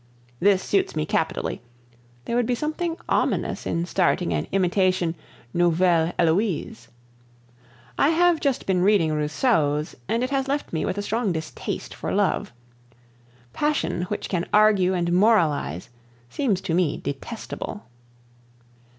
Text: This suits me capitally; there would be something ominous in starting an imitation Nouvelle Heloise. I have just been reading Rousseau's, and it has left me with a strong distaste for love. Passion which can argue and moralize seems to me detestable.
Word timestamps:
This 0.39 0.63
suits 0.63 0.95
me 0.95 1.05
capitally; 1.05 1.61
there 2.25 2.35
would 2.35 2.47
be 2.47 2.55
something 2.55 2.97
ominous 3.07 3.67
in 3.67 3.85
starting 3.85 4.33
an 4.33 4.47
imitation 4.51 5.13
Nouvelle 5.53 6.11
Heloise. 6.17 6.87
I 7.99 8.09
have 8.09 8.39
just 8.39 8.65
been 8.65 8.81
reading 8.81 9.13
Rousseau's, 9.13 9.93
and 10.07 10.23
it 10.23 10.31
has 10.31 10.47
left 10.47 10.73
me 10.73 10.85
with 10.85 10.97
a 10.97 11.03
strong 11.03 11.31
distaste 11.31 11.93
for 11.93 12.11
love. 12.11 12.51
Passion 13.53 14.05
which 14.05 14.27
can 14.27 14.49
argue 14.51 14.95
and 14.95 15.13
moralize 15.13 15.89
seems 16.31 16.61
to 16.61 16.73
me 16.73 16.97
detestable. 16.97 17.85